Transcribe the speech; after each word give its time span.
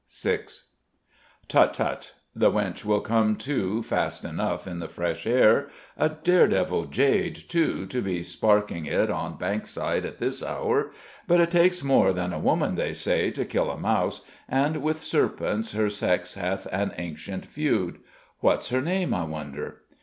VI 0.11 0.39
"Tut! 1.47 1.75
tut! 1.75 2.13
the 2.35 2.49
wench 2.51 2.83
will 2.83 3.01
come 3.01 3.35
to 3.35 3.83
fast 3.83 4.25
enough 4.25 4.65
in 4.65 4.79
the 4.79 4.87
fresh 4.87 5.27
air. 5.27 5.67
A 5.95 6.09
dare 6.09 6.47
devil 6.47 6.85
jade, 6.85 7.35
too, 7.35 7.85
to 7.85 8.01
be 8.01 8.23
sparking 8.23 8.87
it 8.87 9.11
on 9.11 9.37
Bankside 9.37 10.03
at 10.03 10.17
this 10.17 10.41
hour! 10.41 10.91
But 11.27 11.39
it 11.39 11.51
takes 11.51 11.83
more 11.83 12.13
than 12.13 12.33
a 12.33 12.39
woman, 12.39 12.73
they 12.73 12.93
say, 12.93 13.29
to 13.29 13.45
kill 13.45 13.69
a 13.69 13.77
mouse, 13.77 14.21
and 14.49 14.81
with 14.81 15.03
serpents 15.03 15.73
her 15.73 15.91
sex 15.91 16.33
hath 16.33 16.65
an 16.71 16.93
ancient 16.97 17.45
feud. 17.45 17.99
What's 18.39 18.69
her 18.69 18.81
name, 18.81 19.13
I 19.13 19.25
wonder?" 19.25 19.83